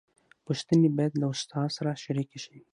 پوښتنې 0.45 0.89
باید 0.97 1.13
له 1.21 1.27
استاد 1.33 1.69
سره 1.77 1.91
شریکې 2.03 2.39
شي. 2.45 2.57